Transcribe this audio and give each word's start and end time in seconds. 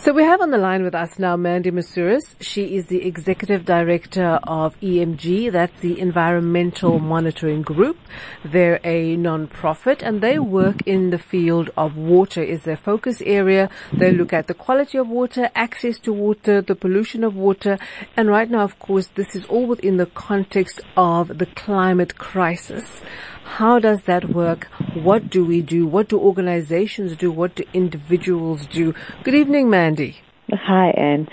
So 0.00 0.12
we 0.12 0.22
have 0.22 0.40
on 0.40 0.52
the 0.52 0.58
line 0.58 0.84
with 0.84 0.94
us 0.94 1.18
now 1.18 1.36
Mandy 1.36 1.72
Moussouris. 1.72 2.36
She 2.40 2.76
is 2.76 2.86
the 2.86 3.04
executive 3.04 3.64
director 3.64 4.38
of 4.44 4.78
EMG. 4.80 5.50
That's 5.50 5.76
the 5.80 5.98
Environmental 5.98 7.00
Monitoring 7.00 7.62
Group. 7.62 7.98
They're 8.44 8.78
a 8.84 9.16
non-profit 9.16 10.04
and 10.04 10.20
they 10.20 10.38
work 10.38 10.86
in 10.86 11.10
the 11.10 11.18
field 11.18 11.70
of 11.76 11.96
water 11.96 12.44
is 12.44 12.62
their 12.62 12.76
focus 12.76 13.20
area. 13.22 13.70
They 13.92 14.12
look 14.12 14.32
at 14.32 14.46
the 14.46 14.54
quality 14.54 14.98
of 14.98 15.08
water, 15.08 15.50
access 15.56 15.98
to 16.00 16.12
water, 16.12 16.62
the 16.62 16.76
pollution 16.76 17.24
of 17.24 17.34
water. 17.34 17.76
And 18.16 18.28
right 18.28 18.48
now, 18.48 18.62
of 18.62 18.78
course, 18.78 19.08
this 19.16 19.34
is 19.34 19.46
all 19.46 19.66
within 19.66 19.96
the 19.96 20.06
context 20.06 20.80
of 20.96 21.38
the 21.38 21.46
climate 21.46 22.18
crisis. 22.18 23.02
How 23.48 23.80
does 23.80 24.02
that 24.02 24.28
work? 24.28 24.66
What 24.94 25.30
do 25.30 25.44
we 25.44 25.62
do? 25.62 25.86
What 25.86 26.08
do 26.08 26.20
organizations 26.20 27.16
do? 27.16 27.32
What 27.32 27.56
do 27.56 27.64
individuals 27.72 28.66
do? 28.66 28.94
Good 29.24 29.34
evening, 29.34 29.68
Mandy. 29.68 30.18
Hi, 30.52 30.90
An. 30.90 31.28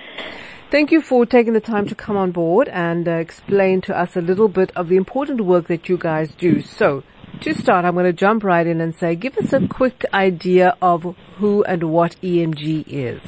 Thank 0.71 0.91
you 0.91 1.01
for 1.01 1.25
taking 1.25 1.53
the 1.53 1.59
time 1.59 1.87
to 1.87 1.93
come 1.93 2.17
on 2.17 2.31
board 2.31 2.67
and 2.69 3.07
uh, 3.07 3.11
explain 3.11 3.81
to 3.81 3.95
us 3.95 4.15
a 4.15 4.21
little 4.21 4.47
bit 4.47 4.71
of 4.75 4.87
the 4.87 4.95
important 4.95 5.41
work 5.41 5.67
that 5.67 5.87
you 5.87 5.97
guys 5.97 6.33
do. 6.33 6.61
So, 6.61 7.03
to 7.41 7.53
start, 7.53 7.85
I'm 7.85 7.93
going 7.93 8.05
to 8.05 8.13
jump 8.13 8.43
right 8.43 8.65
in 8.65 8.81
and 8.81 8.95
say, 8.95 9.15
give 9.15 9.37
us 9.37 9.53
a 9.53 9.67
quick 9.67 10.05
idea 10.13 10.77
of 10.81 11.15
who 11.35 11.63
and 11.65 11.83
what 11.91 12.15
EMG 12.23 12.85
is. 12.87 13.21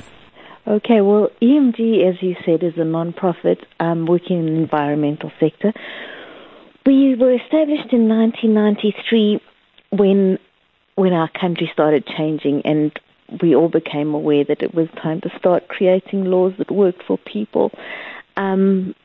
Okay, 0.65 1.01
well, 1.01 1.29
EMG, 1.41 2.09
as 2.09 2.15
you 2.21 2.35
said, 2.45 2.63
is 2.63 2.73
a 2.77 2.85
non-profit 2.85 3.59
um, 3.79 4.05
working 4.05 4.39
in 4.39 4.45
the 4.45 4.61
environmental 4.61 5.31
sector. 5.39 5.73
We 6.87 7.15
were 7.15 7.33
established 7.33 7.91
in 7.91 8.07
1993 8.07 9.41
when 9.89 10.39
when 10.95 11.11
our 11.11 11.29
country 11.37 11.69
started 11.73 12.07
changing 12.07 12.61
and 12.63 12.97
we 13.41 13.53
all 13.53 13.67
became 13.67 14.13
aware 14.13 14.45
that 14.45 14.61
it 14.61 14.73
was 14.73 14.87
time 15.03 15.19
to 15.19 15.29
start 15.37 15.67
creating 15.67 16.23
laws 16.23 16.53
that 16.59 16.71
worked 16.71 17.03
for 17.05 17.17
people. 17.17 17.71
Um, 18.37 18.95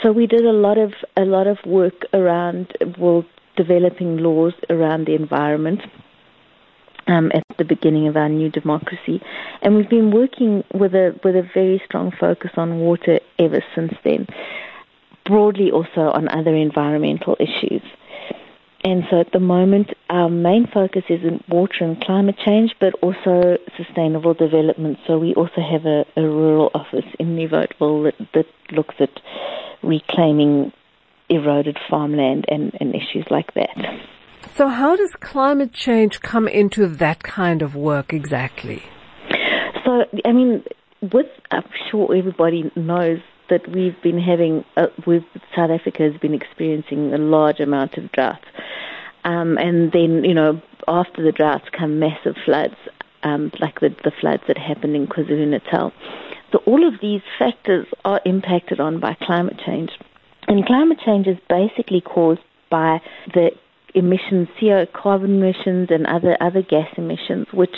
so 0.00 0.12
we 0.12 0.28
did 0.28 0.44
a 0.44 0.52
lot 0.52 0.78
of 0.78 0.92
a 1.16 1.24
lot 1.24 1.48
of 1.48 1.58
work 1.66 2.04
around 2.14 2.72
well 2.96 3.24
developing 3.56 4.18
laws 4.18 4.52
around 4.70 5.08
the 5.08 5.16
environment. 5.16 5.80
Um, 7.08 7.32
at 7.34 7.42
the 7.56 7.64
beginning 7.64 8.06
of 8.06 8.18
our 8.18 8.28
new 8.28 8.50
democracy, 8.50 9.22
and 9.62 9.74
we've 9.74 9.88
been 9.88 10.10
working 10.12 10.62
with 10.74 10.94
a 10.94 11.18
with 11.24 11.34
a 11.34 11.48
very 11.54 11.82
strong 11.86 12.12
focus 12.20 12.50
on 12.56 12.80
water 12.80 13.18
ever 13.38 13.64
since 13.74 13.94
then 14.04 14.28
broadly 15.28 15.70
also 15.70 16.10
on 16.18 16.28
other 16.28 16.54
environmental 16.56 17.36
issues. 17.38 17.82
And 18.84 19.04
so 19.10 19.20
at 19.20 19.32
the 19.32 19.40
moment, 19.40 19.90
our 20.08 20.30
main 20.30 20.66
focus 20.72 21.02
is 21.08 21.20
in 21.22 21.42
water 21.48 21.84
and 21.84 22.00
climate 22.00 22.36
change, 22.46 22.74
but 22.80 22.94
also 23.02 23.58
sustainable 23.76 24.34
development. 24.34 24.98
So 25.06 25.18
we 25.18 25.34
also 25.34 25.60
have 25.60 25.84
a, 25.84 26.04
a 26.16 26.22
rural 26.22 26.70
office 26.74 27.04
in 27.18 27.36
Nieuwoudtville 27.36 28.04
that, 28.04 28.28
that 28.34 28.46
looks 28.72 28.94
at 29.00 29.10
reclaiming 29.82 30.72
eroded 31.28 31.76
farmland 31.90 32.46
and, 32.48 32.72
and 32.80 32.94
issues 32.94 33.26
like 33.30 33.52
that. 33.54 33.76
So 34.54 34.68
how 34.68 34.96
does 34.96 35.14
climate 35.20 35.72
change 35.72 36.20
come 36.20 36.48
into 36.48 36.86
that 36.86 37.22
kind 37.22 37.62
of 37.62 37.74
work 37.74 38.12
exactly? 38.12 38.82
So, 39.84 40.04
I 40.24 40.32
mean, 40.32 40.64
with, 41.02 41.26
I'm 41.50 41.68
sure 41.90 42.14
everybody 42.16 42.70
knows 42.74 43.18
that 43.50 43.68
we've 43.68 44.00
been 44.02 44.18
having, 44.18 44.64
uh, 44.76 44.86
with 45.06 45.24
South 45.54 45.70
Africa 45.70 46.02
has 46.02 46.16
been 46.20 46.34
experiencing 46.34 47.12
a 47.12 47.18
large 47.18 47.60
amount 47.60 47.96
of 47.96 48.10
drought. 48.12 48.44
Um, 49.24 49.58
and 49.58 49.92
then, 49.92 50.24
you 50.24 50.34
know, 50.34 50.60
after 50.86 51.22
the 51.22 51.32
droughts 51.32 51.66
come 51.76 51.98
massive 51.98 52.36
floods, 52.44 52.76
um, 53.22 53.50
like 53.60 53.80
the, 53.80 53.90
the 54.04 54.12
floods 54.20 54.42
that 54.48 54.56
happened 54.56 54.96
in 54.96 55.06
KwaZulu-Natal. 55.06 55.92
So 56.52 56.58
all 56.66 56.86
of 56.86 56.94
these 57.00 57.20
factors 57.38 57.86
are 58.04 58.20
impacted 58.24 58.80
on 58.80 59.00
by 59.00 59.14
climate 59.20 59.60
change. 59.64 59.90
And 60.46 60.64
climate 60.64 60.98
change 61.04 61.26
is 61.26 61.36
basically 61.48 62.00
caused 62.00 62.40
by 62.70 63.00
the 63.34 63.50
emissions, 63.94 64.48
CO 64.60 64.86
carbon 64.92 65.42
emissions 65.42 65.88
and 65.90 66.06
other, 66.06 66.36
other 66.40 66.62
gas 66.62 66.88
emissions, 66.96 67.46
which 67.52 67.74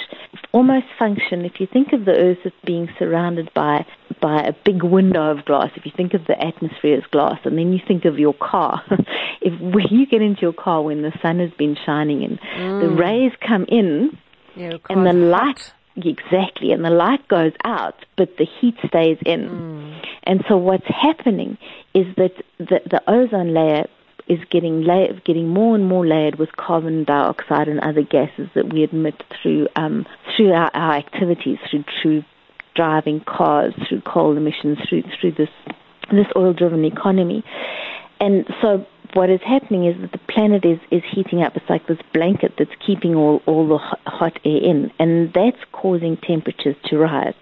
almost 0.52 0.86
function, 0.98 1.44
if 1.44 1.60
you 1.60 1.66
think 1.66 1.92
of 1.92 2.04
the 2.04 2.12
Earth 2.12 2.38
as 2.44 2.52
being 2.64 2.88
surrounded 2.98 3.50
by, 3.54 3.86
by 4.20 4.42
a 4.42 4.52
big 4.64 4.82
window 4.82 5.30
of 5.30 5.44
glass, 5.44 5.70
if 5.76 5.86
you 5.86 5.92
think 5.96 6.14
of 6.14 6.26
the 6.26 6.40
atmosphere 6.40 6.96
as 6.96 7.04
glass, 7.10 7.38
and 7.44 7.56
then 7.56 7.72
you 7.72 7.80
think 7.86 8.04
of 8.04 8.18
your 8.18 8.34
car, 8.34 8.82
if 9.40 9.58
when 9.60 9.86
you 9.90 10.06
get 10.06 10.22
into 10.22 10.42
your 10.42 10.52
car 10.52 10.82
when 10.82 11.02
the 11.02 11.12
sun 11.22 11.38
has 11.38 11.50
been 11.52 11.76
shining 11.86 12.24
and 12.24 12.40
mm. 12.40 12.80
the 12.80 12.88
rays 12.88 13.32
come 13.46 13.64
in 13.68 14.16
yeah, 14.56 14.76
and 14.88 15.06
the 15.06 15.12
light, 15.12 15.72
exactly, 15.96 16.72
and 16.72 16.84
the 16.84 16.90
light 16.90 17.26
goes 17.28 17.52
out, 17.64 18.04
but 18.16 18.36
the 18.36 18.46
heat 18.60 18.76
stays 18.86 19.18
in. 19.24 19.48
Mm. 19.48 20.02
And 20.24 20.44
so 20.48 20.56
what's 20.56 20.86
happening 20.86 21.56
is 21.94 22.06
that 22.16 22.32
the, 22.58 22.80
the 22.88 23.02
ozone 23.08 23.54
layer 23.54 23.86
is 24.30 24.38
getting 24.50 24.86
getting 25.26 25.48
more 25.48 25.74
and 25.74 25.84
more 25.84 26.06
layered 26.06 26.38
with 26.38 26.56
carbon 26.56 27.04
dioxide 27.04 27.68
and 27.68 27.80
other 27.80 28.02
gases 28.02 28.48
that 28.54 28.72
we 28.72 28.84
emit 28.90 29.20
through 29.42 29.66
um, 29.74 30.06
through 30.36 30.52
our, 30.52 30.70
our 30.72 30.94
activities, 30.94 31.58
through 31.68 31.84
through 32.00 32.22
driving 32.76 33.20
cars, 33.26 33.74
through 33.88 34.00
coal 34.02 34.36
emissions, 34.36 34.78
through 34.88 35.02
through 35.20 35.32
this 35.32 35.50
this 36.12 36.26
oil-driven 36.36 36.84
economy, 36.84 37.42
and 38.20 38.46
so 38.62 38.86
what 39.14 39.28
is 39.30 39.40
happening 39.44 39.86
is 39.86 40.00
that 40.00 40.12
the 40.12 40.32
planet 40.32 40.64
is, 40.64 40.78
is 40.92 41.02
heating 41.12 41.42
up. 41.42 41.56
It's 41.56 41.68
like 41.68 41.86
this 41.88 41.98
blanket 42.14 42.54
that's 42.58 42.70
keeping 42.86 43.16
all, 43.16 43.42
all 43.46 43.66
the 43.66 43.78
hot 43.78 44.38
air 44.44 44.62
in, 44.62 44.92
and 45.00 45.32
that's 45.34 45.58
causing 45.72 46.16
temperatures 46.16 46.76
to 46.86 46.98
rise. 46.98 47.34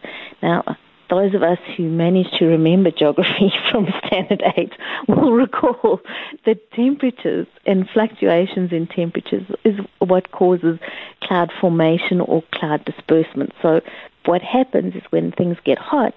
Now, 0.43 0.65
those 1.11 1.35
of 1.35 1.43
us 1.43 1.59
who 1.77 1.89
manage 1.89 2.31
to 2.39 2.47
remember 2.47 2.91
geography 2.91 3.53
from 3.71 3.87
Standard 4.07 4.43
8 4.57 4.73
will 5.09 5.33
recall 5.33 6.01
that 6.45 6.71
temperatures 6.73 7.47
and 7.67 7.89
fluctuations 7.91 8.73
in 8.73 8.87
temperatures 8.87 9.45
is 9.65 9.79
what 9.99 10.31
causes 10.33 10.79
cloud 11.23 11.51
formation 11.61 12.21
or 12.21 12.43
cloud 12.53 12.85
disbursement. 12.85 13.53
So 13.63 13.81
what 14.27 14.43
happens 14.43 14.95
is 14.95 15.03
when 15.11 15.33
things 15.33 15.57
get 15.65 15.79
hot, 15.79 16.15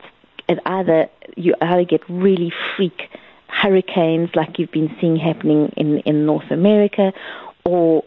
it 0.50 0.60
either 0.66 1.10
you 1.38 1.56
either 1.62 1.86
get 1.86 2.02
really 2.10 2.52
freak 2.76 3.10
hurricanes 3.48 4.30
like 4.36 4.60
you've 4.60 4.72
been 4.72 4.96
seeing 5.00 5.18
happening 5.18 5.72
in, 5.78 6.00
in 6.00 6.26
North 6.26 6.50
America 6.52 7.14
or 7.64 8.04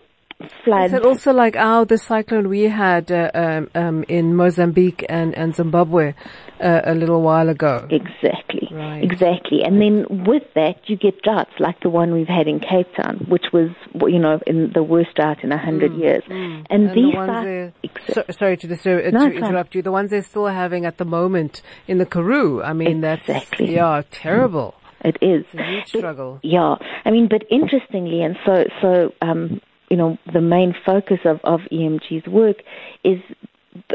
floods. 0.65 0.93
Is 0.93 0.99
it 0.99 1.05
also 1.05 1.33
like 1.33 1.57
our 1.57 1.85
the 1.85 1.99
cyclone 1.99 2.49
we 2.49 2.63
had 2.63 3.11
uh, 3.11 3.31
um, 3.35 3.71
um, 3.75 4.05
in 4.09 4.35
Mozambique 4.35 5.05
and, 5.09 5.35
and 5.35 5.55
Zimbabwe 5.55 6.15
uh, 6.61 6.81
a 6.85 6.95
little 6.95 7.23
while 7.23 7.49
ago? 7.49 7.87
Exactly. 7.91 8.69
Right. 8.71 9.05
Exactly. 9.05 9.63
And 9.65 9.81
then 9.81 10.25
with 10.25 10.43
that, 10.55 10.77
you 10.87 10.97
get 10.97 11.23
droughts 11.23 11.53
like 11.61 11.81
the 11.81 11.91
one 11.91 12.13
we've 12.13 12.27
had 12.27 12.49
in 12.49 12.61
Cape 12.61 12.93
Town, 12.97 13.27
which 13.29 13.47
was, 13.53 13.71
you 13.95 14.19
know, 14.19 14.41
in 14.47 14.73
the 14.75 14.83
worst 14.83 15.15
drought 15.15 15.45
in 15.45 15.53
a 15.53 15.59
hundred 15.59 15.93
mm, 15.93 16.01
years. 16.01 16.23
Mm. 16.29 16.67
And, 16.71 16.89
and, 16.89 16.91
these 16.91 17.13
the 17.13 17.17
ones 17.17 17.31
are, 17.31 17.73
so, 18.13 18.25
sorry 18.31 18.57
to, 18.57 18.67
disturb, 18.67 19.07
uh, 19.07 19.17
no, 19.17 19.29
to 19.29 19.37
interrupt 19.37 19.75
you. 19.75 19.83
The 19.83 19.93
ones 19.93 20.11
they're 20.11 20.23
still 20.23 20.47
having 20.47 20.87
at 20.87 20.99
the 20.99 21.05
moment 21.05 21.63
in 21.87 21.99
the 21.99 22.07
Karoo. 22.07 22.63
I 22.63 22.73
mean, 22.73 23.05
exactly. 23.05 23.67
that's 23.67 23.71
yeah, 23.71 24.03
terrible. 24.11 24.75
It 25.05 25.19
is. 25.21 25.45
It's 25.53 25.55
a 25.55 25.71
huge 25.71 25.93
but, 25.93 25.99
struggle. 25.99 26.41
Yeah. 26.43 26.77
I 27.05 27.11
mean, 27.11 27.29
but 27.29 27.43
interestingly, 27.51 28.23
and 28.23 28.37
so, 28.45 28.65
so, 28.81 29.13
um, 29.21 29.61
you 29.91 29.97
know, 29.97 30.19
the 30.33 30.41
main 30.41 30.75
focus 30.85 31.21
of, 31.25 31.41
of 31.45 31.61
EMG's 31.73 32.27
work 32.27 32.63
is 33.03 33.21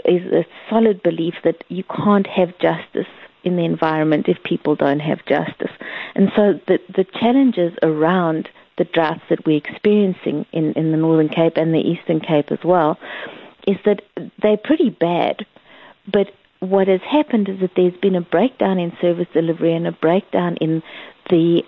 is 0.04 0.22
a 0.34 0.46
solid 0.70 1.02
belief 1.04 1.36
that 1.44 1.64
you 1.70 1.84
can't 1.84 2.28
have 2.28 2.50
justice 2.60 3.08
in 3.46 3.56
the 3.56 3.64
environment 3.64 4.28
if 4.28 4.38
people 4.44 4.76
don't 4.76 5.00
have 5.00 5.26
justice. 5.26 5.72
And 6.16 6.30
so 6.36 6.60
the 6.68 6.80
the 6.96 7.06
challenges 7.06 7.74
around 7.82 8.50
the 8.78 8.86
droughts 8.86 9.22
that 9.30 9.46
we're 9.46 9.58
experiencing 9.58 10.46
in, 10.54 10.72
in 10.74 10.92
the 10.92 10.98
Northern 10.98 11.30
Cape 11.30 11.58
and 11.58 11.74
the 11.74 11.80
Eastern 11.80 12.22
Cape 12.22 12.50
as 12.50 12.64
well 12.64 12.98
is 13.68 13.76
that 13.86 14.02
they're 14.42 14.58
pretty 14.58 14.90
bad. 14.90 15.46
But 16.12 16.32
what 16.60 16.88
has 16.88 17.02
happened 17.02 17.50
is 17.50 17.60
that 17.60 17.72
there's 17.76 17.98
been 18.02 18.16
a 18.16 18.22
breakdown 18.22 18.80
in 18.80 18.96
service 19.02 19.28
delivery 19.34 19.76
and 19.76 19.86
a 19.86 19.92
breakdown 19.92 20.56
in 20.62 20.82
the 21.30 21.64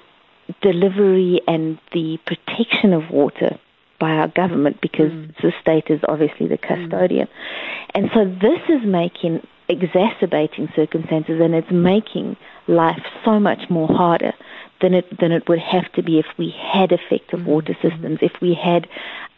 delivery 0.62 1.42
and 1.48 1.78
the 1.94 2.18
protection 2.26 2.94
of 2.94 3.10
water 3.10 3.60
by 4.02 4.10
our 4.14 4.28
government 4.28 4.82
because 4.82 5.12
mm. 5.12 5.34
the 5.42 5.54
state 5.62 5.86
is 5.90 6.02
obviously 6.10 6.48
the 6.48 6.58
custodian. 6.58 7.28
Mm. 7.28 7.92
And 7.94 8.10
so 8.14 8.26
this 8.26 8.60
is 8.68 8.84
making 8.84 9.46
exacerbating 9.70 10.68
circumstances 10.76 11.40
and 11.40 11.54
it's 11.54 11.72
making 11.72 12.36
life 12.68 13.04
so 13.24 13.40
much 13.40 13.70
more 13.70 13.88
harder 13.88 14.34
than 14.82 14.96
it 14.96 15.06
than 15.20 15.32
it 15.32 15.48
would 15.48 15.60
have 15.60 15.90
to 15.94 16.02
be 16.02 16.20
if 16.20 16.26
we 16.38 16.50
had 16.50 16.92
effective 16.92 17.40
mm. 17.40 17.46
water 17.46 17.78
systems, 17.82 18.20
if 18.22 18.34
we 18.42 18.54
had 18.56 18.88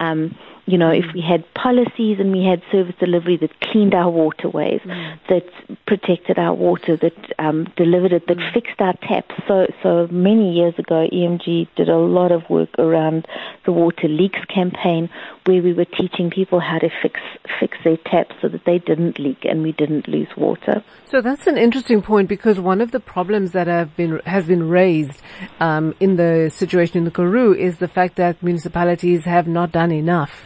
Um, 0.03 0.35
you 0.65 0.77
know, 0.77 0.91
if 0.91 1.05
we 1.13 1.21
had 1.21 1.43
policies 1.53 2.19
and 2.19 2.31
we 2.31 2.45
had 2.45 2.61
service 2.71 2.95
delivery 2.97 3.35
that 3.37 3.59
cleaned 3.59 3.93
our 3.93 4.09
waterways, 4.09 4.79
mm. 4.81 5.19
that 5.27 5.43
protected 5.85 6.39
our 6.39 6.53
water, 6.53 6.95
that 6.95 7.13
um, 7.37 7.65
delivered 7.75 8.13
it, 8.13 8.27
that 8.27 8.37
mm. 8.37 8.53
fixed 8.53 8.79
our 8.79 8.93
taps. 8.93 9.35
So, 9.45 9.67
so 9.83 10.07
many 10.09 10.53
years 10.53 10.73
ago, 10.77 11.05
EMG 11.11 11.67
did 11.75 11.89
a 11.89 11.97
lot 11.97 12.31
of 12.31 12.49
work 12.49 12.69
around 12.79 13.27
the 13.65 13.73
water 13.73 14.07
leaks 14.07 14.39
campaign, 14.45 15.09
where 15.45 15.61
we 15.61 15.73
were 15.73 15.85
teaching 15.85 16.29
people 16.29 16.61
how 16.61 16.79
to 16.79 16.89
fix 17.01 17.19
fix 17.59 17.77
their 17.83 17.97
taps 17.97 18.33
so 18.41 18.47
that 18.47 18.63
they 18.65 18.79
didn't 18.79 19.19
leak 19.19 19.43
and 19.43 19.63
we 19.63 19.73
didn't 19.73 20.07
lose 20.07 20.29
water. 20.37 20.83
So 21.05 21.21
that's 21.21 21.45
an 21.45 21.57
interesting 21.57 22.01
point 22.01 22.29
because 22.29 22.59
one 22.59 22.79
of 22.79 22.91
the 22.91 23.01
problems 23.01 23.51
that 23.51 23.67
have 23.67 23.95
been 23.97 24.21
has 24.25 24.47
been 24.47 24.69
raised 24.69 25.21
um, 25.59 25.93
in 25.99 26.15
the 26.15 26.49
situation 26.49 26.97
in 26.97 27.03
the 27.03 27.11
Karoo 27.11 27.53
is 27.53 27.77
the 27.77 27.89
fact 27.89 28.15
that 28.15 28.41
municipalities 28.41 29.25
have 29.25 29.47
not 29.47 29.73
done 29.73 29.91
enough 29.93 30.45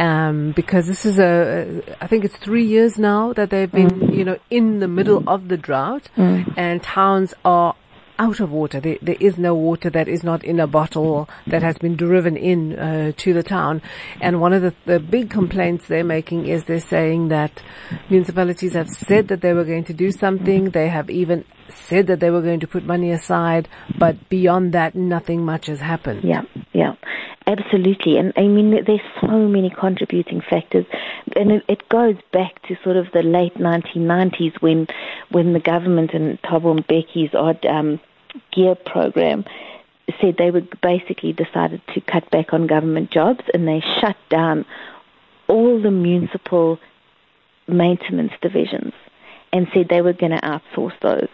um, 0.00 0.52
because 0.52 0.86
this 0.86 1.04
is 1.04 1.18
a, 1.18 1.82
I 2.00 2.06
think 2.06 2.24
it's 2.24 2.36
three 2.36 2.64
years 2.64 2.98
now 2.98 3.32
that 3.34 3.50
they've 3.50 3.70
been, 3.70 3.90
mm. 3.90 4.16
you 4.16 4.24
know, 4.24 4.38
in 4.50 4.80
the 4.80 4.88
middle 4.88 5.22
of 5.28 5.48
the 5.48 5.58
drought, 5.58 6.08
mm. 6.16 6.52
and 6.56 6.82
towns 6.82 7.34
are 7.44 7.74
out 8.18 8.40
of 8.40 8.50
water. 8.50 8.80
There, 8.80 8.98
there 9.02 9.16
is 9.18 9.38
no 9.38 9.54
water 9.54 9.90
that 9.90 10.08
is 10.08 10.22
not 10.22 10.44
in 10.44 10.60
a 10.60 10.66
bottle 10.66 11.28
that 11.46 11.62
has 11.62 11.76
been 11.78 11.96
driven 11.96 12.36
in 12.36 12.78
uh, 12.78 13.12
to 13.18 13.32
the 13.34 13.42
town. 13.42 13.82
And 14.20 14.40
one 14.40 14.52
of 14.52 14.62
the, 14.62 14.74
the 14.86 15.00
big 15.00 15.30
complaints 15.30 15.86
they're 15.86 16.04
making 16.04 16.46
is 16.46 16.64
they're 16.64 16.80
saying 16.80 17.28
that 17.28 17.62
municipalities 18.08 18.74
have 18.74 18.88
said 18.88 19.28
that 19.28 19.40
they 19.40 19.52
were 19.52 19.64
going 19.64 19.84
to 19.84 19.94
do 19.94 20.12
something. 20.12 20.70
They 20.70 20.88
have 20.88 21.10
even 21.10 21.44
said 21.68 22.06
that 22.08 22.20
they 22.20 22.30
were 22.30 22.42
going 22.42 22.60
to 22.60 22.66
put 22.66 22.84
money 22.84 23.10
aside, 23.10 23.68
but 23.98 24.28
beyond 24.28 24.72
that, 24.74 24.94
nothing 24.94 25.44
much 25.44 25.66
has 25.66 25.80
happened. 25.80 26.24
Yeah, 26.24 26.42
yeah. 26.72 26.94
Absolutely, 27.50 28.16
and 28.16 28.32
I 28.36 28.42
mean 28.42 28.84
there's 28.84 29.00
so 29.20 29.48
many 29.48 29.70
contributing 29.70 30.40
factors, 30.40 30.86
and 31.34 31.50
it, 31.50 31.64
it 31.66 31.88
goes 31.88 32.14
back 32.32 32.62
to 32.68 32.76
sort 32.84 32.96
of 32.96 33.10
the 33.10 33.24
late 33.24 33.54
1990s 33.54 34.54
when, 34.62 34.86
when 35.32 35.52
the 35.52 35.58
government 35.58 36.12
and 36.14 36.40
Thabo 36.42 36.78
Mbeki's 36.78 37.34
odd 37.34 37.66
um, 37.66 37.98
gear 38.52 38.76
program 38.76 39.44
said 40.20 40.36
they 40.36 40.52
would 40.52 40.80
basically 40.80 41.32
decided 41.32 41.82
to 41.92 42.00
cut 42.00 42.30
back 42.30 42.52
on 42.52 42.68
government 42.68 43.10
jobs, 43.10 43.42
and 43.52 43.66
they 43.66 43.82
shut 44.00 44.16
down 44.28 44.64
all 45.48 45.82
the 45.82 45.90
municipal 45.90 46.78
maintenance 47.66 48.32
divisions, 48.40 48.92
and 49.52 49.66
said 49.74 49.88
they 49.88 50.02
were 50.02 50.12
going 50.12 50.38
to 50.38 50.40
outsource 50.42 50.98
those. 51.00 51.28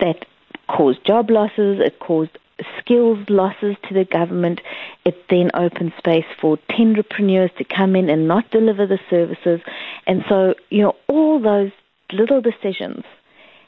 That 0.00 0.26
caused 0.68 1.06
job 1.06 1.30
losses. 1.30 1.78
It 1.78 2.00
caused 2.00 2.36
skills 2.78 3.18
losses 3.28 3.76
to 3.88 3.94
the 3.94 4.04
government. 4.04 4.60
It 5.06 5.14
then 5.30 5.52
opens 5.54 5.92
space 5.98 6.24
for 6.40 6.58
tenderpreneurs 6.68 7.56
to 7.58 7.64
come 7.64 7.94
in 7.94 8.10
and 8.10 8.26
not 8.26 8.50
deliver 8.50 8.88
the 8.88 8.98
services. 9.08 9.60
And 10.04 10.24
so, 10.28 10.54
you 10.68 10.82
know, 10.82 10.96
all 11.06 11.40
those 11.40 11.70
little 12.12 12.40
decisions 12.40 13.04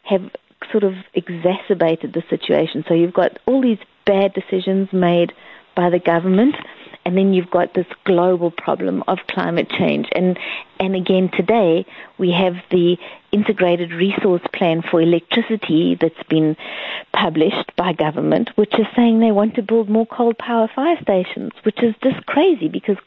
have 0.02 0.22
sort 0.72 0.82
of 0.82 0.94
exacerbated 1.14 2.12
the 2.12 2.24
situation. 2.28 2.84
So 2.88 2.94
you've 2.94 3.14
got 3.14 3.38
all 3.46 3.62
these 3.62 3.78
bad 4.04 4.34
decisions 4.34 4.88
made 4.92 5.32
by 5.76 5.90
the 5.90 6.00
government 6.00 6.56
and 7.08 7.16
then 7.16 7.32
you've 7.32 7.50
got 7.50 7.72
this 7.72 7.86
global 8.04 8.50
problem 8.50 9.02
of 9.08 9.16
climate 9.30 9.70
change. 9.70 10.06
And, 10.12 10.38
and 10.78 10.94
again, 10.94 11.30
today 11.34 11.86
we 12.18 12.32
have 12.32 12.52
the 12.70 12.98
integrated 13.32 13.92
resource 13.92 14.42
plan 14.52 14.82
for 14.82 15.00
electricity 15.00 15.96
that's 15.98 16.22
been 16.28 16.54
published 17.14 17.74
by 17.76 17.94
government, 17.94 18.50
which 18.56 18.74
is 18.78 18.84
saying 18.94 19.20
they 19.20 19.32
want 19.32 19.54
to 19.54 19.62
build 19.62 19.88
more 19.88 20.04
coal 20.04 20.34
power 20.38 20.68
fire 20.76 20.98
stations, 21.00 21.52
which 21.62 21.82
is 21.82 21.94
just 22.02 22.26
crazy 22.26 22.68
because 22.68 22.98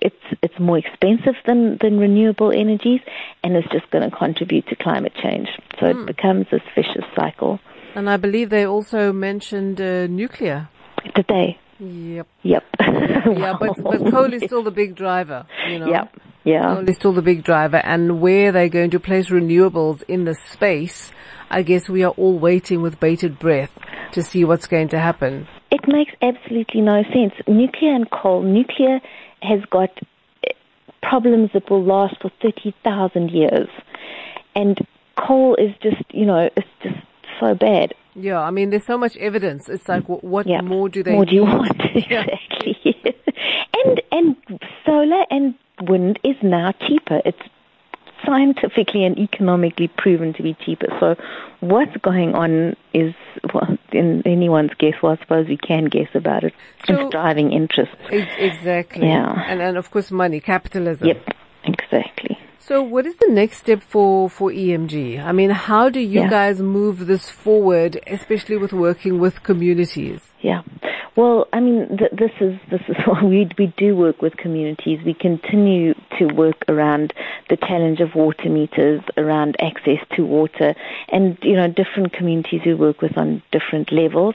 it's 0.00 0.14
it's 0.44 0.58
more 0.60 0.78
expensive 0.78 1.34
than, 1.44 1.76
than 1.80 1.98
renewable 1.98 2.52
energies 2.52 3.00
and 3.42 3.56
it's 3.56 3.68
just 3.72 3.90
going 3.90 4.08
to 4.08 4.16
contribute 4.16 4.68
to 4.68 4.76
climate 4.76 5.12
change. 5.20 5.48
So 5.80 5.86
mm. 5.86 5.90
it 5.90 5.96
hmm. 5.96 6.06
becomes 6.06 6.46
this 6.52 6.62
vicious 6.76 7.04
cycle. 7.16 7.58
And 7.96 8.08
I 8.08 8.16
believe 8.16 8.50
they 8.50 8.64
also 8.64 9.12
mentioned 9.12 9.80
uh, 9.80 10.06
nuclear. 10.06 10.68
Did 11.16 11.26
they? 11.26 11.58
Yep. 11.80 12.28
Yep. 12.42 12.64
yeah, 12.80 13.54
but, 13.58 13.82
but 13.82 14.10
coal 14.10 14.32
is 14.32 14.42
still 14.44 14.62
the 14.62 14.70
big 14.70 14.94
driver, 14.94 15.46
you 15.68 15.78
know. 15.78 15.88
Yep. 15.88 16.16
Yeah. 16.44 16.74
Coal 16.74 16.88
is 16.88 16.96
still 16.96 17.12
the 17.12 17.22
big 17.22 17.42
driver. 17.42 17.78
And 17.78 18.20
where 18.20 18.52
they're 18.52 18.68
going 18.68 18.90
to 18.90 19.00
place 19.00 19.30
renewables 19.30 20.02
in 20.04 20.24
the 20.24 20.34
space, 20.34 21.10
I 21.50 21.62
guess 21.62 21.88
we 21.88 22.04
are 22.04 22.12
all 22.12 22.38
waiting 22.38 22.82
with 22.82 23.00
bated 23.00 23.38
breath 23.38 23.76
to 24.12 24.22
see 24.22 24.44
what's 24.44 24.66
going 24.66 24.88
to 24.88 24.98
happen. 24.98 25.48
It 25.70 25.80
makes 25.86 26.12
absolutely 26.20 26.82
no 26.82 27.02
sense. 27.04 27.32
Nuclear 27.46 27.94
and 27.94 28.10
coal, 28.10 28.42
nuclear 28.42 29.00
has 29.42 29.60
got 29.70 29.90
eh, 30.44 30.52
problems 31.02 31.50
that 31.54 31.70
will 31.70 31.84
last 31.84 32.16
for 32.20 32.30
30,000 32.42 33.30
years. 33.30 33.68
And 34.54 34.78
coal 35.16 35.54
is 35.56 35.74
just, 35.82 36.02
you 36.12 36.26
know, 36.26 36.50
it's 36.56 36.68
just 36.82 36.96
so 37.38 37.54
bad. 37.54 37.94
Yeah, 38.20 38.40
I 38.40 38.50
mean, 38.50 38.70
there's 38.70 38.84
so 38.84 38.98
much 38.98 39.16
evidence. 39.16 39.68
It's 39.68 39.88
like, 39.88 40.04
what 40.08 40.46
yeah. 40.46 40.60
more 40.60 40.88
do 40.88 41.02
they? 41.02 41.12
More 41.12 41.24
do 41.24 41.34
you 41.34 41.44
want? 41.44 41.80
exactly. 41.94 42.76
and 43.84 44.02
and 44.12 44.36
solar 44.84 45.24
and 45.30 45.54
wind 45.82 46.18
is 46.22 46.36
now 46.42 46.72
cheaper. 46.86 47.20
It's 47.24 47.40
scientifically 48.24 49.04
and 49.04 49.18
economically 49.18 49.88
proven 49.88 50.34
to 50.34 50.42
be 50.42 50.54
cheaper. 50.64 50.88
So, 51.00 51.16
what's 51.60 51.96
going 52.02 52.34
on 52.34 52.76
is 52.92 53.14
well, 53.54 53.78
in 53.92 54.22
anyone's 54.26 54.72
guess. 54.78 54.94
Well, 55.02 55.16
I 55.18 55.22
suppose 55.22 55.48
we 55.48 55.56
can 55.56 55.86
guess 55.86 56.08
about 56.14 56.44
it. 56.44 56.54
So, 56.84 56.94
it's 56.94 57.10
driving 57.10 57.52
interest. 57.52 57.92
Exactly. 58.10 59.06
Yeah. 59.06 59.32
And 59.48 59.62
and 59.62 59.76
of 59.76 59.90
course, 59.90 60.10
money, 60.10 60.40
capitalism. 60.40 61.08
Yep. 61.08 61.28
Exactly. 61.64 62.38
So 62.62 62.82
what 62.82 63.06
is 63.06 63.16
the 63.16 63.28
next 63.28 63.58
step 63.58 63.82
for, 63.82 64.28
for 64.28 64.50
EMG? 64.50 65.18
I 65.18 65.32
mean, 65.32 65.48
how 65.48 65.88
do 65.88 65.98
you 65.98 66.20
yeah. 66.20 66.28
guys 66.28 66.60
move 66.60 67.06
this 67.06 67.30
forward, 67.30 67.98
especially 68.06 68.58
with 68.58 68.74
working 68.74 69.18
with 69.18 69.42
communities? 69.42 70.20
Yeah. 70.42 70.62
Well, 71.16 71.48
I 71.52 71.60
mean, 71.60 71.96
th- 71.98 72.12
this 72.12 72.30
is 72.40 72.58
this 72.70 72.82
is 72.86 72.96
what 73.06 73.24
we 73.24 73.48
we 73.58 73.72
do 73.78 73.96
work 73.96 74.20
with 74.20 74.36
communities. 74.36 75.00
We 75.04 75.14
continue 75.14 75.94
to 76.18 76.26
work 76.26 76.56
around 76.68 77.14
the 77.48 77.56
challenge 77.56 78.00
of 78.00 78.14
water 78.14 78.48
meters, 78.50 79.00
around 79.16 79.56
access 79.58 79.98
to 80.16 80.24
water, 80.24 80.74
and 81.08 81.38
you 81.42 81.56
know, 81.56 81.66
different 81.66 82.12
communities 82.12 82.60
we 82.64 82.74
work 82.74 83.00
with 83.00 83.16
on 83.16 83.42
different 83.52 83.90
levels. 83.90 84.34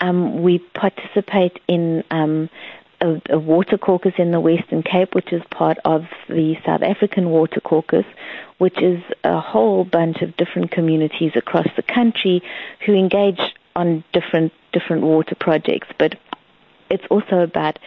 Um, 0.00 0.42
we 0.42 0.58
participate 0.74 1.60
in 1.68 2.02
um, 2.10 2.48
a, 3.00 3.20
a, 3.30 3.38
water 3.38 3.78
caucus 3.78 4.14
in 4.18 4.30
the 4.30 4.40
Western 4.40 4.82
Cape, 4.82 5.14
which 5.14 5.32
is 5.32 5.42
part 5.50 5.78
of 5.84 6.04
the 6.28 6.56
South 6.64 6.82
African 6.82 7.30
Water 7.30 7.60
Caucus, 7.60 8.06
which 8.58 8.80
is 8.80 9.02
a 9.24 9.40
whole 9.40 9.84
bunch 9.84 10.22
of 10.22 10.36
different 10.36 10.70
communities 10.70 11.32
across 11.34 11.66
the 11.76 11.82
country 11.82 12.42
who 12.84 12.94
engage 12.94 13.40
on 13.74 14.04
different 14.12 14.52
different 14.72 15.02
water 15.02 15.34
projects. 15.34 15.88
But 15.98 16.18
it's 16.90 17.04
also 17.10 17.40
about 17.40 17.78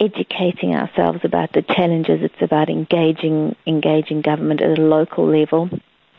educating 0.00 0.74
ourselves 0.74 1.20
about 1.24 1.52
the 1.52 1.62
challenges. 1.62 2.20
It's 2.22 2.42
about 2.42 2.68
engaging 2.68 3.56
engaging 3.66 4.20
government 4.20 4.60
at 4.60 4.78
a 4.78 4.82
local 4.82 5.26
level. 5.26 5.70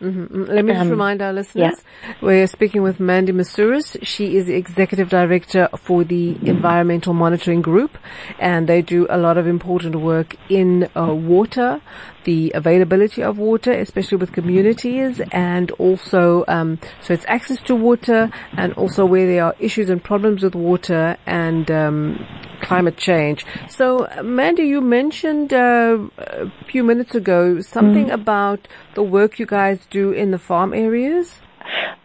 Mm-hmm. 0.01 0.41
Mm, 0.41 0.47
let 0.49 0.65
me 0.65 0.73
just 0.73 0.81
um, 0.81 0.89
remind 0.89 1.21
our 1.21 1.31
listeners, 1.31 1.81
yeah. 2.03 2.13
we're 2.21 2.47
speaking 2.47 2.83
with 2.83 2.99
Mandy 2.99 3.31
Moussouris. 3.31 3.97
She 4.05 4.35
is 4.35 4.47
the 4.47 4.55
executive 4.55 5.07
director 5.07 5.69
for 5.77 6.03
the 6.03 6.35
Environmental 6.45 7.13
Monitoring 7.13 7.61
Group, 7.61 7.97
and 8.37 8.67
they 8.67 8.81
do 8.81 9.07
a 9.09 9.17
lot 9.17 9.37
of 9.37 9.47
important 9.47 9.95
work 9.95 10.35
in 10.49 10.89
uh, 10.97 11.13
water, 11.13 11.81
the 12.25 12.51
availability 12.53 13.23
of 13.23 13.37
water, 13.37 13.71
especially 13.71 14.17
with 14.17 14.33
communities, 14.33 15.21
and 15.31 15.71
also 15.71 16.43
um, 16.49 16.77
so 17.01 17.13
it's 17.13 17.25
access 17.29 17.61
to 17.61 17.73
water, 17.73 18.29
and 18.57 18.73
also 18.73 19.05
where 19.05 19.25
there 19.25 19.45
are 19.45 19.55
issues 19.59 19.89
and 19.89 20.03
problems 20.03 20.43
with 20.43 20.55
water 20.55 21.15
and 21.25 21.71
um, 21.71 22.25
climate 22.61 22.97
change. 22.97 23.45
So, 23.69 24.07
Mandy, 24.23 24.63
you 24.63 24.81
mentioned 24.81 25.53
uh, 25.53 25.99
a 26.17 26.49
few 26.65 26.83
minutes 26.83 27.15
ago 27.15 27.61
something 27.61 28.07
mm. 28.07 28.13
about 28.13 28.67
the 28.95 29.03
work 29.03 29.39
you 29.39 29.45
guys 29.45 29.84
do 29.85 30.11
in 30.11 30.31
the 30.31 30.39
farm 30.39 30.73
areas. 30.73 31.39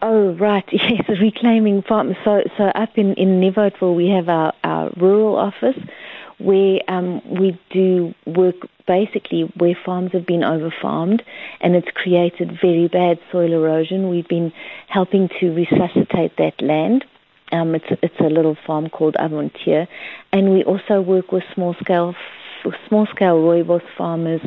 Oh 0.01 0.33
right, 0.33 0.65
yes, 0.71 1.07
reclaiming 1.07 1.83
farms. 1.83 2.15
So, 2.23 2.41
so 2.57 2.63
up 2.65 2.97
in 2.97 3.13
in 3.15 3.39
Nieuwoudtville, 3.39 3.95
we 3.95 4.09
have 4.09 4.29
our, 4.29 4.53
our 4.63 4.91
rural 4.97 5.35
office 5.35 5.77
where 6.39 6.79
um, 6.87 7.21
we 7.39 7.59
do 7.69 8.13
work 8.25 8.55
basically 8.87 9.43
where 9.57 9.77
farms 9.85 10.11
have 10.11 10.25
been 10.25 10.41
overfarmed 10.41 11.21
and 11.61 11.75
it's 11.75 11.87
created 11.93 12.57
very 12.59 12.87
bad 12.87 13.19
soil 13.31 13.53
erosion. 13.53 14.09
We've 14.09 14.27
been 14.27 14.51
helping 14.87 15.29
to 15.39 15.51
resuscitate 15.51 16.37
that 16.37 16.59
land. 16.61 17.05
Um, 17.51 17.75
it's 17.75 17.85
it's 18.01 18.19
a 18.19 18.29
little 18.29 18.57
farm 18.65 18.89
called 18.89 19.15
Avontier, 19.19 19.87
and 20.31 20.51
we 20.51 20.63
also 20.63 21.01
work 21.01 21.31
with 21.31 21.43
small 21.53 21.75
scale 21.83 22.15
small 22.87 23.07
scale 23.07 23.35
rooibos 23.35 23.83
farmers, 23.97 24.41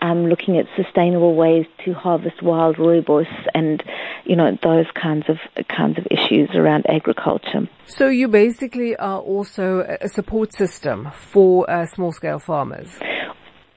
um, 0.00 0.26
looking 0.26 0.58
at 0.58 0.66
sustainable 0.76 1.34
ways 1.34 1.66
to 1.84 1.94
harvest 1.94 2.42
wild 2.42 2.76
rooibos 2.76 3.26
and 3.54 3.82
you 4.24 4.36
know, 4.36 4.56
those 4.62 4.86
kinds 4.94 5.24
of 5.28 5.38
kinds 5.68 5.98
of 5.98 6.06
issues 6.10 6.50
around 6.54 6.86
agriculture. 6.88 7.68
So 7.86 8.08
you 8.08 8.28
basically 8.28 8.96
are 8.96 9.20
also 9.20 9.80
a 10.00 10.08
support 10.08 10.52
system 10.52 11.10
for 11.12 11.68
uh, 11.70 11.86
small 11.86 12.12
scale 12.12 12.38
farmers. 12.38 12.88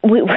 We, 0.03 0.21
we, 0.21 0.29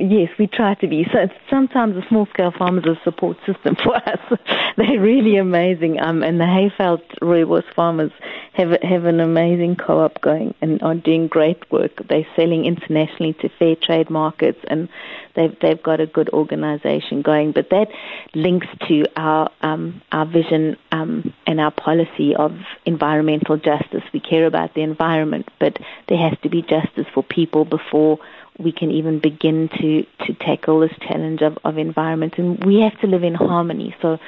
yes, 0.00 0.30
we 0.38 0.48
try 0.48 0.74
to 0.74 0.88
be. 0.88 1.06
So 1.12 1.28
sometimes 1.48 1.94
the 1.94 2.02
small 2.08 2.26
scale 2.26 2.52
farmers 2.56 2.84
are 2.86 2.92
a 2.92 3.04
support 3.04 3.36
system 3.46 3.76
for 3.84 3.96
us. 3.96 4.40
They're 4.76 5.00
really 5.00 5.36
amazing. 5.36 6.00
Um, 6.00 6.22
and 6.22 6.40
the 6.40 6.44
Heiveld 6.44 7.02
Rooibos 7.22 7.64
farmers 7.74 8.12
have 8.56 8.80
have 8.82 9.04
an 9.04 9.20
amazing 9.20 9.76
co-op 9.76 10.20
going 10.22 10.54
and 10.62 10.82
are 10.82 10.94
doing 10.94 11.28
great 11.28 11.70
work. 11.70 11.92
They're 12.08 12.26
selling 12.34 12.64
internationally 12.64 13.34
to 13.34 13.50
fair 13.58 13.76
trade 13.76 14.08
markets, 14.08 14.58
and 14.68 14.88
they've 15.34 15.54
they've 15.60 15.82
got 15.82 16.00
a 16.00 16.06
good 16.06 16.30
organisation 16.30 17.20
going. 17.22 17.52
But 17.52 17.68
that 17.70 17.88
links 18.34 18.66
to 18.88 19.04
our 19.16 19.50
um, 19.60 20.00
our 20.10 20.24
vision 20.24 20.76
um, 20.90 21.34
and 21.46 21.60
our 21.60 21.70
policy 21.70 22.34
of 22.34 22.52
environmental 22.86 23.58
justice. 23.58 24.02
We 24.12 24.20
care 24.20 24.46
about 24.46 24.74
the 24.74 24.82
environment, 24.82 25.48
but 25.60 25.76
there 26.08 26.18
has 26.18 26.38
to 26.42 26.48
be 26.48 26.62
justice 26.62 27.06
for 27.12 27.22
people 27.22 27.66
before 27.66 28.18
we 28.58 28.72
can 28.72 28.90
even 28.90 29.18
begin 29.18 29.68
to, 29.80 30.06
to 30.26 30.34
tackle 30.40 30.80
this 30.80 30.96
challenge 31.06 31.42
of, 31.42 31.58
of 31.64 31.76
environment. 31.76 32.34
And 32.38 32.62
we 32.64 32.80
have 32.80 32.98
to 33.00 33.06
live 33.06 33.22
in 33.22 33.34
harmony. 33.34 33.94
So, 34.00 34.18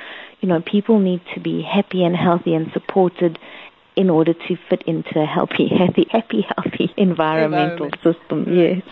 you 0.40 0.48
know, 0.48 0.60
people 0.60 0.98
need 0.98 1.22
to 1.34 1.40
be 1.40 1.62
happy 1.62 2.04
and 2.04 2.14
healthy 2.14 2.54
and 2.54 2.70
supported 2.72 3.38
in 3.98 4.10
order 4.10 4.32
to 4.32 4.56
fit 4.70 4.80
into 4.86 5.18
a 5.18 5.26
healthy, 5.26 5.68
happy, 5.76 6.06
happy, 6.12 6.46
healthy 6.54 6.94
environmental 6.96 7.90
system. 8.04 8.46
Yes. 8.48 8.82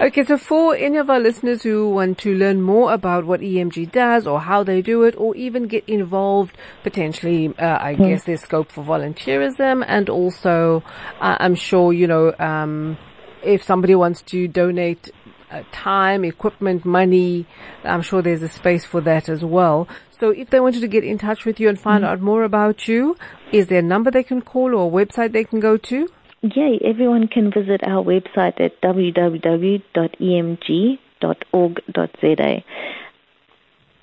Okay, 0.00 0.24
so 0.24 0.38
for 0.38 0.76
any 0.76 0.96
of 0.96 1.10
our 1.10 1.18
listeners 1.18 1.64
who 1.64 1.90
want 1.90 2.18
to 2.18 2.32
learn 2.32 2.62
more 2.62 2.92
about 2.92 3.24
what 3.24 3.40
EMG 3.40 3.90
does 3.90 4.28
or 4.28 4.40
how 4.40 4.62
they 4.62 4.80
do 4.80 5.02
it 5.02 5.16
or 5.18 5.34
even 5.34 5.66
get 5.66 5.88
involved, 5.88 6.56
potentially, 6.84 7.48
uh, 7.58 7.78
I 7.80 7.96
mm. 7.96 8.10
guess 8.10 8.22
there's 8.22 8.42
scope 8.42 8.70
for 8.70 8.84
volunteerism 8.84 9.84
and 9.88 10.08
also, 10.08 10.84
uh, 11.20 11.36
I'm 11.40 11.56
sure, 11.56 11.92
you 11.92 12.06
know, 12.06 12.32
um, 12.38 12.98
if 13.42 13.64
somebody 13.64 13.96
wants 13.96 14.22
to 14.22 14.46
donate 14.46 15.10
uh, 15.52 15.62
time, 15.70 16.24
equipment, 16.24 16.84
money, 16.84 17.46
I'm 17.84 18.02
sure 18.02 18.22
there's 18.22 18.42
a 18.42 18.48
space 18.48 18.84
for 18.84 19.00
that 19.02 19.28
as 19.28 19.44
well. 19.44 19.86
So 20.18 20.30
if 20.30 20.50
they 20.50 20.60
wanted 20.60 20.80
to 20.80 20.88
get 20.88 21.04
in 21.04 21.18
touch 21.18 21.44
with 21.44 21.60
you 21.60 21.68
and 21.68 21.78
find 21.78 22.02
mm-hmm. 22.04 22.12
out 22.12 22.20
more 22.20 22.42
about 22.44 22.88
you, 22.88 23.16
is 23.52 23.66
there 23.66 23.80
a 23.80 23.82
number 23.82 24.10
they 24.10 24.22
can 24.22 24.40
call 24.40 24.74
or 24.74 24.88
a 24.88 24.90
website 24.90 25.32
they 25.32 25.44
can 25.44 25.60
go 25.60 25.76
to? 25.76 26.08
Yeah, 26.42 26.76
everyone 26.84 27.28
can 27.28 27.52
visit 27.52 27.82
our 27.84 28.02
website 28.02 28.60
at 28.60 28.80
www.emg.org.za. 28.82 29.84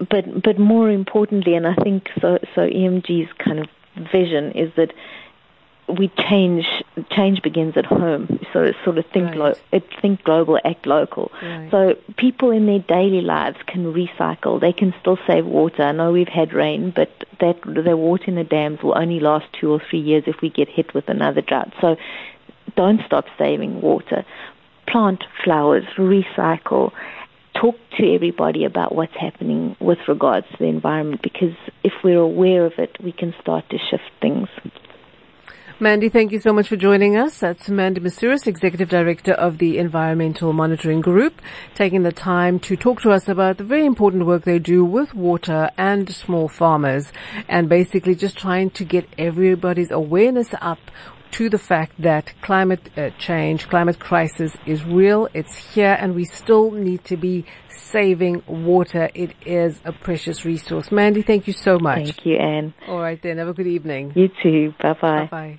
But 0.09 0.43
but 0.43 0.57
more 0.57 0.89
importantly, 0.89 1.55
and 1.55 1.67
I 1.67 1.75
think 1.75 2.07
so 2.21 2.37
so 2.55 2.61
EMG's 2.61 3.33
kind 3.43 3.59
of 3.59 3.67
vision 4.13 4.53
is 4.53 4.71
that 4.77 4.93
we 5.98 6.10
change 6.29 6.65
change 7.12 7.41
begins 7.41 7.75
at 7.77 7.86
home. 7.86 8.39
So 8.53 8.72
sort 8.84 8.98
of 8.98 9.05
think 9.08 9.29
right. 9.29 9.58
lo- 9.72 9.81
think 10.01 10.24
global, 10.24 10.60
act 10.63 10.86
local. 10.86 11.31
Right. 11.41 11.69
So 11.72 11.96
people 12.17 12.51
in 12.51 12.65
their 12.65 12.79
daily 12.79 13.22
lives 13.22 13.58
can 13.67 13.93
recycle. 13.93 14.60
They 14.60 14.74
can 14.74 14.93
still 15.00 15.17
save 15.27 15.46
water. 15.46 15.84
I 15.84 15.91
know 15.91 16.12
we've 16.12 16.27
had 16.27 16.53
rain, 16.53 16.91
but 16.96 17.10
that 17.39 17.62
the 17.63 17.98
water 17.98 18.25
in 18.27 18.36
the 18.36 18.43
dams 18.43 18.81
will 18.84 18.98
only 18.98 19.19
last 19.19 19.46
two 19.60 19.72
or 19.72 19.81
three 19.89 20.00
years 20.00 20.24
if 20.27 20.41
we 20.41 20.50
get 20.50 20.67
hit 20.69 20.93
with 20.93 21.10
another 21.10 21.41
drought. 21.41 21.74
So 21.81 21.96
don't 22.75 23.01
stop 23.05 23.25
saving 23.38 23.81
water. 23.81 24.25
Plant 24.88 25.24
flowers, 25.43 25.86
recycle. 25.98 26.91
Talk 27.60 27.75
to 27.98 28.13
everybody 28.13 28.63
about 28.63 28.96
what's 28.96 29.15
happening 29.15 29.75
with 29.79 30.00
regards 30.08 30.48
to 30.51 30.58
the 30.60 30.65
environment 30.65 31.22
because 31.22 31.55
if 31.84 31.93
we're 32.03 32.19
aware 32.19 32.65
of 32.65 32.74
it, 32.77 32.96
we 33.03 33.12
can 33.12 33.34
start 33.41 33.69
to 33.69 33.77
shift 33.77 34.03
things. 34.22 34.48
Mandy, 35.81 36.09
thank 36.09 36.33
you 36.33 36.41
so 36.41 36.51
much 36.51 36.67
for 36.67 36.75
joining 36.75 37.15
us. 37.15 37.39
That's 37.39 37.69
Mandy 37.69 38.01
Moussouris, 38.01 38.48
Executive 38.48 38.89
Director 38.89 39.31
of 39.31 39.59
the 39.59 39.77
Environmental 39.77 40.51
Monitoring 40.51 41.00
Group, 41.00 41.41
taking 41.74 42.03
the 42.03 42.12
time 42.12 42.59
to 42.59 42.75
talk 42.75 43.01
to 43.03 43.12
us 43.12 43.29
about 43.29 43.55
the 43.55 43.63
very 43.63 43.86
important 43.86 44.25
work 44.25 44.43
they 44.43 44.59
do 44.59 44.83
with 44.83 45.15
water 45.15 45.69
and 45.77 46.13
small 46.13 46.50
farmers 46.50 47.13
and 47.48 47.69
basically 47.69 48.13
just 48.13 48.38
trying 48.38 48.71
to 48.71 48.83
get 48.83 49.07
everybody's 49.17 49.89
awareness 49.89 50.50
up 50.59 50.79
to 51.31 51.50
the 51.50 51.57
fact 51.57 51.93
that 52.00 52.33
climate 52.41 52.89
uh, 52.98 53.12
change, 53.17 53.69
climate 53.69 54.00
crisis 54.00 54.57
is 54.65 54.83
real. 54.83 55.29
It's 55.33 55.55
here 55.55 55.95
and 55.98 56.13
we 56.13 56.25
still 56.25 56.71
need 56.71 57.05
to 57.05 57.15
be 57.15 57.45
saving 57.69 58.43
water. 58.48 59.09
It 59.13 59.33
is 59.45 59.79
a 59.86 59.93
precious 59.93 60.43
resource. 60.43 60.91
Mandy, 60.91 61.21
thank 61.21 61.48
you 61.48 61.53
so 61.53 61.79
much. 61.79 62.03
Thank 62.03 62.25
you, 62.25 62.36
An. 62.36 62.74
All 62.86 63.00
right 63.00 63.21
then. 63.21 63.38
Have 63.38 63.48
a 63.48 63.53
good 63.53 63.67
evening. 63.67 64.12
You 64.13 64.27
too. 64.43 64.74
Bye 64.81 64.93
bye. 65.01 65.19
Bye 65.21 65.27
bye. 65.31 65.57